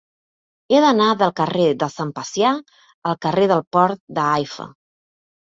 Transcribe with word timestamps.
He 0.69 0.77
d'anar 0.85 1.09
del 1.19 1.33
carrer 1.39 1.65
de 1.83 1.89
Sant 1.97 2.15
Pacià 2.21 2.55
al 3.11 3.19
carrer 3.27 3.45
del 3.53 3.63
Port 3.79 4.03
de 4.19 4.27
Haifa. 4.33 4.69